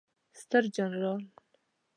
ستر 0.39 0.63
جنرال 0.75 1.21